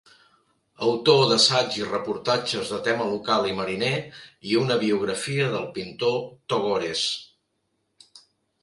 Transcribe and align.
Autor 0.85 1.19
d'assaigs 1.31 1.77
i 1.81 1.85
reportatges 1.89 2.71
de 2.75 2.79
tema 2.89 3.07
local 3.11 3.47
i 3.51 3.53
mariner 3.61 3.93
i 4.55 4.59
una 4.65 4.79
biografia 4.87 5.53
del 5.59 5.71
pintor 5.79 6.19
Togores. 6.55 7.07